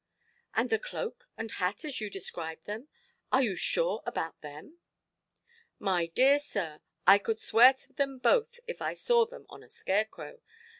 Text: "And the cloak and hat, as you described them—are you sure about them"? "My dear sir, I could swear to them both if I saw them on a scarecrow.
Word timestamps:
"And 0.55 0.71
the 0.71 0.79
cloak 0.79 1.29
and 1.37 1.51
hat, 1.51 1.85
as 1.85 2.01
you 2.01 2.09
described 2.09 2.65
them—are 2.65 3.43
you 3.43 3.55
sure 3.55 4.01
about 4.03 4.41
them"? 4.41 4.79
"My 5.77 6.07
dear 6.07 6.39
sir, 6.39 6.81
I 7.05 7.19
could 7.19 7.37
swear 7.39 7.73
to 7.75 7.93
them 7.93 8.17
both 8.17 8.59
if 8.65 8.81
I 8.81 8.95
saw 8.95 9.27
them 9.27 9.45
on 9.47 9.61
a 9.61 9.69
scarecrow. 9.69 10.39